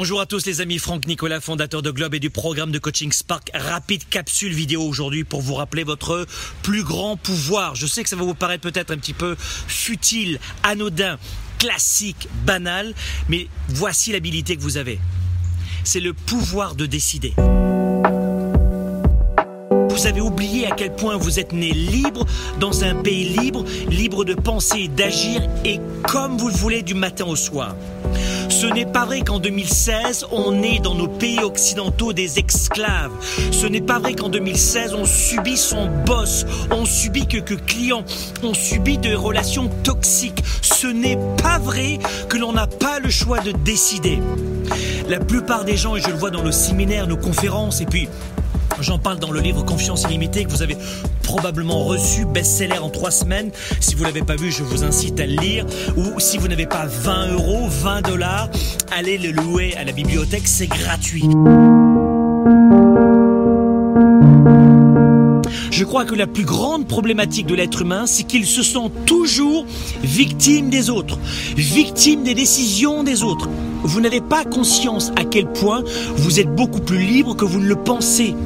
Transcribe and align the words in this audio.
Bonjour 0.00 0.18
à 0.18 0.24
tous 0.24 0.46
les 0.46 0.62
amis, 0.62 0.78
Franck 0.78 1.06
Nicolas, 1.06 1.42
fondateur 1.42 1.82
de 1.82 1.90
Globe 1.90 2.14
et 2.14 2.20
du 2.20 2.30
programme 2.30 2.72
de 2.72 2.78
coaching 2.78 3.12
Spark. 3.12 3.50
Rapide 3.52 4.08
capsule 4.08 4.54
vidéo 4.54 4.82
aujourd'hui 4.82 5.24
pour 5.24 5.42
vous 5.42 5.52
rappeler 5.52 5.84
votre 5.84 6.26
plus 6.62 6.82
grand 6.84 7.18
pouvoir. 7.18 7.74
Je 7.74 7.86
sais 7.86 8.02
que 8.02 8.08
ça 8.08 8.16
va 8.16 8.22
vous 8.22 8.32
paraître 8.32 8.62
peut-être 8.62 8.92
un 8.92 8.96
petit 8.96 9.12
peu 9.12 9.36
futile, 9.38 10.40
anodin, 10.62 11.18
classique, 11.58 12.28
banal, 12.46 12.94
mais 13.28 13.48
voici 13.68 14.10
l'habilité 14.10 14.56
que 14.56 14.62
vous 14.62 14.78
avez. 14.78 14.98
C'est 15.84 16.00
le 16.00 16.14
pouvoir 16.14 16.76
de 16.76 16.86
décider. 16.86 17.34
Vous 19.90 20.06
avez 20.06 20.22
oublié 20.22 20.66
à 20.66 20.70
quel 20.74 20.96
point 20.96 21.18
vous 21.18 21.38
êtes 21.38 21.52
né 21.52 21.72
libre 21.72 22.24
dans 22.58 22.84
un 22.84 22.94
pays 22.94 23.28
libre, 23.28 23.66
libre 23.90 24.24
de 24.24 24.32
penser, 24.32 24.88
d'agir 24.88 25.46
et 25.66 25.78
comme 26.08 26.38
vous 26.38 26.48
le 26.48 26.54
voulez 26.54 26.80
du 26.80 26.94
matin 26.94 27.26
au 27.26 27.36
soir. 27.36 27.76
Ce 28.50 28.66
n'est 28.66 28.84
pas 28.84 29.06
vrai 29.06 29.22
qu'en 29.22 29.38
2016, 29.38 30.26
on 30.32 30.62
est 30.62 30.80
dans 30.80 30.94
nos 30.94 31.06
pays 31.06 31.38
occidentaux 31.38 32.12
des 32.12 32.38
esclaves. 32.38 33.12
Ce 33.52 33.66
n'est 33.66 33.80
pas 33.80 33.98
vrai 33.98 34.14
qu'en 34.14 34.28
2016, 34.28 34.94
on 34.94 35.04
subit 35.04 35.56
son 35.56 35.88
boss, 36.04 36.44
on 36.70 36.84
subit 36.84 37.26
que, 37.26 37.38
que 37.38 37.54
client, 37.54 38.04
on 38.42 38.52
subit 38.52 38.98
des 38.98 39.14
relations 39.14 39.70
toxiques. 39.84 40.42
Ce 40.60 40.88
n'est 40.88 41.18
pas 41.42 41.58
vrai 41.58 41.98
que 42.28 42.36
l'on 42.36 42.52
n'a 42.52 42.66
pas 42.66 42.98
le 42.98 43.08
choix 43.08 43.40
de 43.40 43.52
décider. 43.52 44.18
La 45.08 45.20
plupart 45.20 45.64
des 45.64 45.76
gens, 45.76 45.96
et 45.96 46.00
je 46.00 46.08
le 46.08 46.16
vois 46.16 46.30
dans 46.30 46.42
nos 46.42 46.52
séminaires, 46.52 47.06
nos 47.06 47.16
conférences, 47.16 47.80
et 47.80 47.86
puis 47.86 48.08
J'en 48.80 48.98
parle 48.98 49.18
dans 49.18 49.30
le 49.30 49.40
livre 49.40 49.62
Confiance 49.62 50.04
illimitée 50.04 50.44
que 50.44 50.50
vous 50.50 50.62
avez 50.62 50.76
probablement 51.30 51.84
reçu, 51.84 52.24
best-seller 52.24 52.78
en 52.78 52.90
trois 52.90 53.12
semaines. 53.12 53.52
Si 53.78 53.94
vous 53.94 54.02
l'avez 54.02 54.22
pas 54.22 54.34
vu, 54.34 54.50
je 54.50 54.64
vous 54.64 54.82
incite 54.82 55.20
à 55.20 55.26
le 55.26 55.36
lire. 55.36 55.64
Ou 55.96 56.18
si 56.18 56.38
vous 56.38 56.48
n'avez 56.48 56.66
pas 56.66 56.86
20 56.86 57.34
euros, 57.34 57.68
20 57.68 58.02
dollars, 58.02 58.50
allez 58.90 59.16
le 59.16 59.30
louer 59.30 59.76
à 59.76 59.84
la 59.84 59.92
bibliothèque, 59.92 60.48
c'est 60.48 60.66
gratuit. 60.66 61.22
Je 65.70 65.84
crois 65.84 66.04
que 66.04 66.16
la 66.16 66.26
plus 66.26 66.44
grande 66.44 66.88
problématique 66.88 67.46
de 67.46 67.54
l'être 67.54 67.82
humain, 67.82 68.06
c'est 68.06 68.24
qu'il 68.24 68.44
se 68.44 68.64
sent 68.64 68.90
toujours 69.06 69.66
victime 70.02 70.68
des 70.68 70.90
autres, 70.90 71.16
victime 71.56 72.24
des 72.24 72.34
décisions 72.34 73.04
des 73.04 73.22
autres. 73.22 73.48
Vous 73.90 74.00
n'avez 74.00 74.20
pas 74.20 74.44
conscience 74.44 75.10
à 75.16 75.24
quel 75.24 75.50
point 75.50 75.82
vous 76.14 76.38
êtes 76.38 76.54
beaucoup 76.54 76.78
plus 76.78 77.02
libre 77.02 77.34
que 77.34 77.44
vous 77.44 77.58
ne 77.58 77.66
le 77.66 77.74
pensez. 77.74 78.36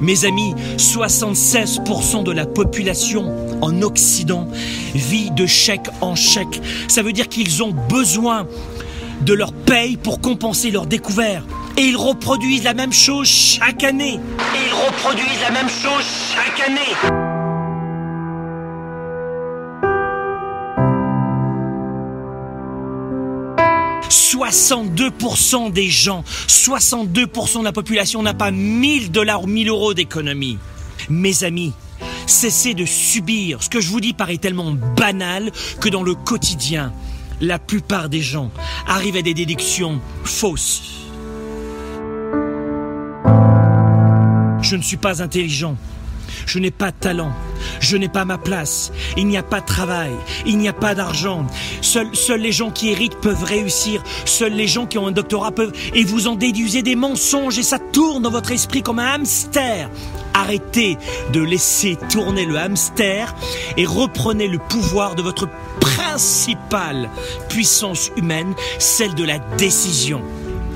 Mes 0.00 0.24
amis, 0.24 0.54
76% 0.78 2.24
de 2.24 2.32
la 2.32 2.46
population 2.46 3.30
en 3.60 3.82
Occident 3.82 4.48
vit 4.94 5.30
de 5.32 5.44
chèque 5.44 5.88
en 6.00 6.14
chèque. 6.14 6.62
Ça 6.88 7.02
veut 7.02 7.12
dire 7.12 7.28
qu'ils 7.28 7.62
ont 7.62 7.74
besoin 7.90 8.46
de 9.20 9.34
leur 9.34 9.52
paye 9.52 9.98
pour 9.98 10.22
compenser 10.22 10.70
leurs 10.70 10.86
découvertes. 10.86 11.44
Et 11.76 11.82
ils 11.82 11.96
reproduisent 11.96 12.64
la 12.64 12.72
même 12.72 12.94
chose 12.94 13.28
chaque 13.28 13.84
année. 13.84 14.14
Et 14.14 14.66
ils 14.66 14.86
reproduisent 14.86 15.42
la 15.42 15.50
même 15.50 15.68
chose 15.68 16.04
chaque 16.34 16.66
année. 16.66 17.25
62% 24.34 25.72
des 25.72 25.88
gens, 25.88 26.24
62% 26.48 27.60
de 27.60 27.64
la 27.64 27.72
population 27.72 28.22
n'a 28.22 28.34
pas 28.34 28.50
1000 28.50 29.12
dollars 29.12 29.44
ou 29.44 29.46
1000 29.46 29.68
euros 29.68 29.94
d'économie. 29.94 30.58
Mes 31.08 31.44
amis, 31.44 31.72
cessez 32.26 32.74
de 32.74 32.84
subir. 32.84 33.62
Ce 33.62 33.68
que 33.68 33.80
je 33.80 33.88
vous 33.88 34.00
dis 34.00 34.12
paraît 34.12 34.38
tellement 34.38 34.74
banal 34.96 35.52
que 35.80 35.88
dans 35.88 36.02
le 36.02 36.14
quotidien, 36.14 36.92
la 37.40 37.60
plupart 37.60 38.08
des 38.08 38.20
gens 38.20 38.50
arrivent 38.88 39.16
à 39.16 39.22
des 39.22 39.34
déductions 39.34 40.00
fausses. 40.24 40.82
Je 44.60 44.74
ne 44.74 44.82
suis 44.82 44.96
pas 44.96 45.22
intelligent. 45.22 45.76
Je 46.46 46.60
n'ai 46.60 46.70
pas 46.70 46.92
de 46.92 46.96
talent. 46.96 47.32
Je 47.80 47.96
n'ai 47.96 48.08
pas 48.08 48.24
ma 48.24 48.38
place. 48.38 48.92
Il 49.16 49.26
n'y 49.26 49.36
a 49.36 49.42
pas 49.42 49.60
de 49.60 49.66
travail. 49.66 50.12
Il 50.46 50.58
n'y 50.58 50.68
a 50.68 50.72
pas 50.72 50.94
d'argent. 50.94 51.44
Seuls, 51.82 52.08
les 52.38 52.52
gens 52.52 52.70
qui 52.70 52.90
héritent 52.90 53.20
peuvent 53.20 53.42
réussir. 53.42 54.02
Seuls 54.24 54.52
les 54.52 54.68
gens 54.68 54.86
qui 54.86 54.96
ont 54.96 55.08
un 55.08 55.12
doctorat 55.12 55.50
peuvent. 55.50 55.72
Et 55.92 56.04
vous 56.04 56.28
en 56.28 56.36
déduisez 56.36 56.82
des 56.82 56.94
mensonges 56.94 57.58
et 57.58 57.64
ça 57.64 57.80
tourne 57.80 58.22
dans 58.22 58.30
votre 58.30 58.52
esprit 58.52 58.82
comme 58.82 59.00
un 59.00 59.14
hamster. 59.14 59.90
Arrêtez 60.34 60.96
de 61.32 61.40
laisser 61.40 61.96
tourner 62.10 62.46
le 62.46 62.56
hamster 62.58 63.34
et 63.76 63.84
reprenez 63.84 64.46
le 64.46 64.58
pouvoir 64.58 65.16
de 65.16 65.22
votre 65.22 65.48
principale 65.80 67.10
puissance 67.48 68.12
humaine, 68.16 68.54
celle 68.78 69.14
de 69.14 69.24
la 69.24 69.38
décision. 69.56 70.22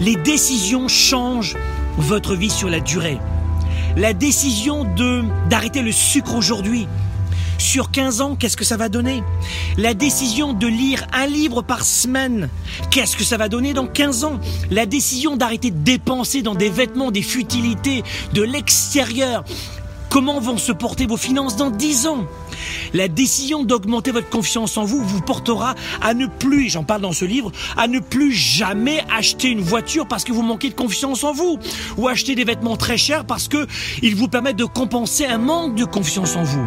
Les 0.00 0.16
décisions 0.16 0.88
changent 0.88 1.56
votre 1.98 2.34
vie 2.34 2.50
sur 2.50 2.70
la 2.70 2.80
durée 2.80 3.18
la 3.98 4.12
décision 4.12 4.84
de 4.84 5.24
d'arrêter 5.50 5.82
le 5.82 5.90
sucre 5.90 6.36
aujourd'hui. 6.36 6.86
Sur 7.58 7.90
15 7.90 8.20
ans, 8.20 8.36
qu'est-ce 8.36 8.56
que 8.56 8.64
ça 8.64 8.76
va 8.76 8.88
donner? 8.88 9.24
La 9.76 9.92
décision 9.92 10.52
de 10.52 10.68
lire 10.68 11.04
un 11.12 11.26
livre 11.26 11.62
par 11.62 11.82
semaine, 11.84 12.48
qu'est-ce 12.92 13.16
que 13.16 13.24
ça 13.24 13.36
va 13.36 13.48
donner 13.48 13.74
dans 13.74 13.88
15 13.88 14.22
ans? 14.22 14.38
La 14.70 14.86
décision 14.86 15.36
d'arrêter 15.36 15.72
de 15.72 15.78
dépenser 15.78 16.42
dans 16.42 16.54
des 16.54 16.70
vêtements, 16.70 17.10
des 17.10 17.22
futilités 17.22 18.04
de 18.32 18.42
l'extérieur, 18.42 19.42
Comment 20.18 20.40
vont 20.40 20.58
se 20.58 20.72
porter 20.72 21.06
vos 21.06 21.16
finances 21.16 21.54
dans 21.54 21.70
10 21.70 22.08
ans? 22.08 22.26
La 22.92 23.06
décision 23.06 23.62
d'augmenter 23.62 24.10
votre 24.10 24.28
confiance 24.28 24.76
en 24.76 24.84
vous 24.84 25.00
vous 25.00 25.20
portera 25.20 25.76
à 26.02 26.12
ne 26.12 26.26
plus, 26.26 26.70
j'en 26.70 26.82
parle 26.82 27.02
dans 27.02 27.12
ce 27.12 27.24
livre, 27.24 27.52
à 27.76 27.86
ne 27.86 28.00
plus 28.00 28.32
jamais 28.32 29.04
acheter 29.16 29.46
une 29.46 29.60
voiture 29.60 30.08
parce 30.08 30.24
que 30.24 30.32
vous 30.32 30.42
manquez 30.42 30.70
de 30.70 30.74
confiance 30.74 31.22
en 31.22 31.32
vous 31.32 31.60
ou 31.98 32.08
acheter 32.08 32.34
des 32.34 32.42
vêtements 32.42 32.76
très 32.76 32.98
chers 32.98 33.26
parce 33.26 33.46
que 33.46 33.68
ils 34.02 34.16
vous 34.16 34.26
permettent 34.26 34.56
de 34.56 34.64
compenser 34.64 35.24
un 35.24 35.38
manque 35.38 35.76
de 35.76 35.84
confiance 35.84 36.34
en 36.34 36.42
vous. 36.42 36.66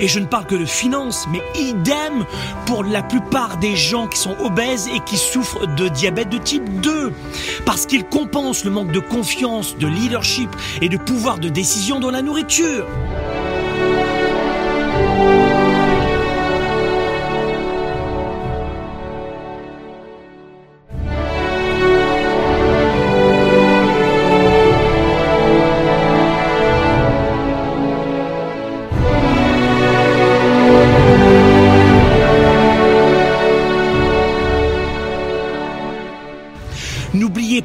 Et 0.00 0.08
je 0.08 0.18
ne 0.18 0.26
parle 0.26 0.46
que 0.46 0.54
de 0.54 0.64
finances, 0.64 1.26
mais 1.30 1.42
idem 1.58 2.24
pour 2.66 2.84
la 2.84 3.02
plupart 3.02 3.58
des 3.58 3.76
gens 3.76 4.06
qui 4.06 4.18
sont 4.18 4.36
obèses 4.40 4.88
et 4.88 5.00
qui 5.00 5.16
souffrent 5.16 5.66
de 5.66 5.88
diabète 5.88 6.28
de 6.28 6.38
type 6.38 6.80
2. 6.80 7.12
Parce 7.64 7.86
qu'ils 7.86 8.04
compensent 8.04 8.64
le 8.64 8.70
manque 8.70 8.92
de 8.92 9.00
confiance, 9.00 9.76
de 9.76 9.86
leadership 9.86 10.50
et 10.80 10.88
de 10.88 10.96
pouvoir 10.96 11.38
de 11.38 11.48
décision 11.48 12.00
dans 12.00 12.10
la 12.10 12.22
nourriture. 12.22 12.86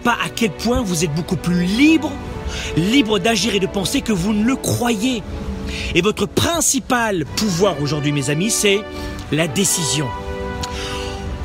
Pas 0.03 0.17
à 0.23 0.29
quel 0.29 0.51
point 0.51 0.81
vous 0.81 1.03
êtes 1.03 1.13
beaucoup 1.13 1.35
plus 1.35 1.65
libre, 1.65 2.11
libre 2.75 3.19
d'agir 3.19 3.55
et 3.55 3.59
de 3.59 3.67
penser 3.67 4.01
que 4.01 4.13
vous 4.13 4.33
ne 4.33 4.45
le 4.45 4.55
croyez. 4.55 5.23
Et 5.95 6.01
votre 6.01 6.25
principal 6.25 7.25
pouvoir 7.35 7.81
aujourd'hui, 7.81 8.11
mes 8.11 8.29
amis, 8.29 8.51
c'est 8.51 8.81
la 9.31 9.47
décision. 9.47 10.07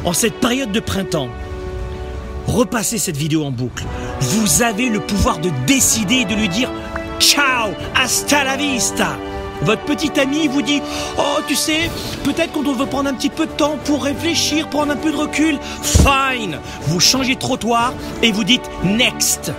En 0.05 0.13
cette 0.13 0.35
période 0.35 0.73
de 0.73 0.81
printemps, 0.81 1.29
repassez 2.47 2.99
cette 2.99 3.17
vidéo 3.17 3.45
en 3.45 3.51
boucle. 3.51 3.85
Vous 4.21 4.63
avez 4.63 4.89
le 4.89 5.01
pouvoir 5.01 5.39
de 5.39 5.51
décider 5.67 6.17
et 6.17 6.25
de 6.25 6.35
lui 6.35 6.49
dire 6.49 6.71
ciao, 7.19 7.71
hasta 7.95 8.45
la 8.45 8.57
vista. 8.57 9.17
Votre 9.63 9.83
petit 9.85 10.19
ami 10.19 10.49
vous 10.49 10.63
dit 10.63 10.83
Oh, 11.19 11.41
tu 11.47 11.55
sais, 11.55 11.91
peut-être 12.25 12.53
qu'on 12.53 12.63
devrait 12.63 12.87
prendre 12.87 13.09
un 13.09 13.15
petit 13.15 13.31
peu 13.31 13.47
de 13.47 13.53
temps 13.53 13.79
pour 13.85 14.05
réfléchir, 14.05 14.69
prendre 14.69 14.93
un 14.93 14.97
peu 14.97 15.13
de 15.13 15.17
recul. 15.17 15.59
Fine 15.83 16.59
Vous 16.83 17.01
changez 17.01 17.35
de 17.35 17.41
trottoir 17.41 17.95
et 18.23 18.33
vous 18.33 18.45
dites 18.45 18.69
Next 18.85 19.53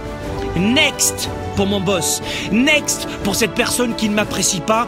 Next 0.56 1.30
pour 1.56 1.66
mon 1.66 1.80
boss. 1.80 2.22
Next 2.52 3.08
pour 3.24 3.36
cette 3.36 3.54
personne 3.54 3.96
qui 3.96 4.10
ne 4.10 4.16
m'apprécie 4.16 4.60
pas. 4.60 4.88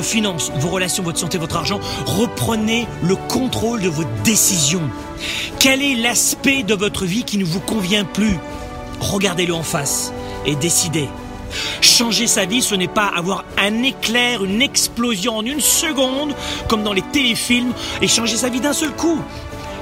Vos 0.00 0.06
finances, 0.06 0.50
vos 0.56 0.70
relations, 0.70 1.02
votre 1.02 1.18
santé, 1.18 1.36
votre 1.36 1.56
argent, 1.56 1.78
reprenez 2.06 2.86
le 3.02 3.16
contrôle 3.16 3.82
de 3.82 3.90
vos 3.90 4.04
décisions. 4.24 4.88
Quel 5.58 5.82
est 5.82 5.94
l'aspect 5.94 6.62
de 6.62 6.72
votre 6.72 7.04
vie 7.04 7.24
qui 7.24 7.36
ne 7.36 7.44
vous 7.44 7.60
convient 7.60 8.06
plus? 8.06 8.38
Regardez-le 9.00 9.52
en 9.52 9.62
face 9.62 10.10
et 10.46 10.54
décidez. 10.54 11.06
Changer 11.82 12.26
sa 12.26 12.46
vie, 12.46 12.62
ce 12.62 12.74
n'est 12.74 12.88
pas 12.88 13.12
avoir 13.14 13.44
un 13.58 13.82
éclair, 13.82 14.42
une 14.42 14.62
explosion 14.62 15.36
en 15.36 15.44
une 15.44 15.60
seconde, 15.60 16.34
comme 16.66 16.82
dans 16.82 16.94
les 16.94 17.02
téléfilms, 17.02 17.74
et 18.00 18.08
changer 18.08 18.38
sa 18.38 18.48
vie 18.48 18.60
d'un 18.60 18.72
seul 18.72 18.92
coup. 18.92 19.20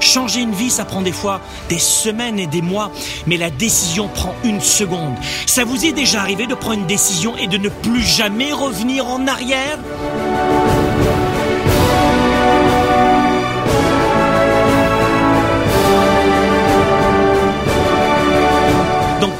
Changer 0.01 0.41
une 0.41 0.53
vie, 0.53 0.71
ça 0.71 0.85
prend 0.85 1.03
des 1.03 1.13
fois 1.13 1.41
des 1.69 1.79
semaines 1.79 2.39
et 2.39 2.47
des 2.47 2.63
mois, 2.63 2.91
mais 3.27 3.37
la 3.37 3.51
décision 3.51 4.09
prend 4.09 4.35
une 4.45 4.61
seconde. 4.61 5.15
Ça 5.47 5.65
vous 5.65 5.85
est 5.85 5.93
déjà 5.93 6.21
arrivé 6.21 6.47
de 6.47 6.55
prendre 6.55 6.81
une 6.81 6.87
décision 6.87 7.37
et 7.37 7.47
de 7.47 7.59
ne 7.59 7.69
plus 7.69 8.03
jamais 8.03 8.53
revenir 8.53 9.07
en 9.07 9.27
arrière? 9.27 9.79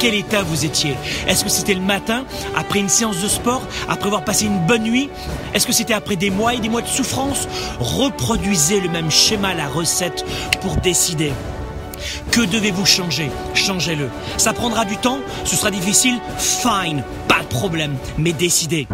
État 0.07 0.41
vous 0.43 0.65
étiez 0.65 0.95
Est-ce 1.27 1.43
que 1.43 1.49
c'était 1.49 1.73
le 1.73 1.81
matin, 1.81 2.25
après 2.55 2.79
une 2.79 2.89
séance 2.89 3.21
de 3.21 3.27
sport, 3.27 3.61
après 3.87 4.07
avoir 4.07 4.23
passé 4.23 4.45
une 4.45 4.59
bonne 4.65 4.83
nuit? 4.83 5.09
Est-ce 5.53 5.67
que 5.67 5.73
c'était 5.73 5.93
après 5.93 6.15
des 6.15 6.29
mois 6.29 6.53
et 6.53 6.59
des 6.59 6.69
mois 6.69 6.81
de 6.81 6.87
souffrance? 6.87 7.47
Reproduisez 7.79 8.79
le 8.79 8.89
même 8.89 9.11
schéma, 9.11 9.53
la 9.53 9.67
recette, 9.67 10.25
pour 10.61 10.75
décider. 10.77 11.31
Que 12.31 12.41
devez-vous 12.41 12.85
changer? 12.85 13.29
Changez-le. 13.53 14.09
Ça 14.37 14.53
prendra 14.53 14.85
du 14.85 14.97
temps, 14.97 15.19
ce 15.43 15.55
sera 15.55 15.71
difficile, 15.71 16.19
fine, 16.37 17.03
pas 17.27 17.41
de 17.41 17.47
problème, 17.47 17.95
mais 18.17 18.33
décidez. 18.33 18.87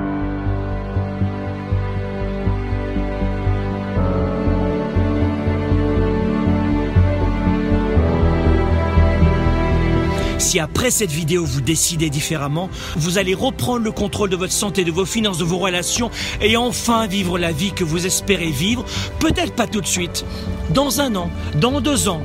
Après 10.60 10.92
cette 10.92 11.12
vidéo 11.12 11.46
vous 11.46 11.62
décidez 11.62 12.10
différemment, 12.10 12.70
vous 12.96 13.18
allez 13.18 13.34
reprendre 13.34 13.84
le 13.84 13.92
contrôle 13.92 14.30
de 14.30 14.36
votre 14.36 14.54
santé, 14.54 14.84
de 14.84 14.92
vos 14.92 15.06
finances, 15.06 15.38
de 15.38 15.44
vos 15.44 15.58
relations 15.58 16.10
et 16.42 16.58
enfin 16.58 17.08
vivre 17.08 17.38
la 17.38 17.52
vie 17.52 17.72
que 17.72 17.84
vous 17.84 18.06
espérez 18.06 18.52
vivre, 18.52 18.86
peut-être 19.20 19.54
pas 19.54 19.68
tout 19.68 19.82
de 19.82 19.88
suite, 19.88 20.26
dans 20.74 21.02
un 21.02 21.16
an, 21.16 21.30
dans 21.60 21.82
deux 21.82 22.08
ans. 22.08 22.24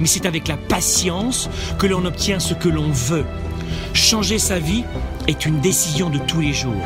Mais 0.00 0.06
c'est 0.06 0.26
avec 0.26 0.48
la 0.48 0.56
patience 0.56 1.48
que 1.78 1.86
l'on 1.86 2.04
obtient 2.04 2.40
ce 2.40 2.54
que 2.54 2.68
l'on 2.68 2.90
veut. 2.90 3.24
Changer 3.92 4.38
sa 4.38 4.58
vie 4.58 4.84
est 5.28 5.46
une 5.46 5.60
décision 5.60 6.10
de 6.10 6.18
tous 6.18 6.40
les 6.40 6.52
jours. 6.52 6.82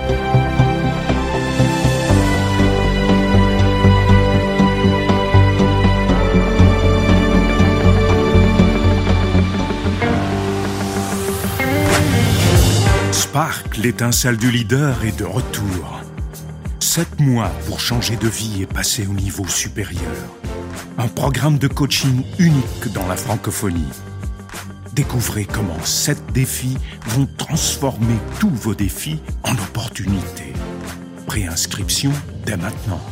Spark, 13.31 13.77
l'étincelle 13.77 14.39
du 14.39 14.51
leader, 14.51 15.05
est 15.05 15.19
de 15.19 15.27
retour. 15.27 16.01
Sept 16.81 17.21
mois 17.21 17.51
pour 17.67 17.79
changer 17.79 18.17
de 18.17 18.27
vie 18.27 18.63
et 18.63 18.67
passer 18.67 19.07
au 19.07 19.13
niveau 19.13 19.47
supérieur. 19.47 20.01
Un 20.97 21.09
programme 21.09 21.59
de 21.59 21.69
coaching 21.69 22.25
unique 22.39 22.91
dans 22.95 23.07
la 23.07 23.17
francophonie. 23.17 23.93
Découvrez 24.95 25.45
comment 25.45 25.79
sept 25.85 26.23
défis 26.33 26.79
vont 27.09 27.29
transformer 27.37 28.17
tous 28.41 28.49
vos 28.49 28.75
défis 28.75 29.21
en 29.43 29.53
opportunités. 29.53 30.55
Préinscription 31.27 32.13
dès 32.47 32.57
maintenant. 32.57 33.03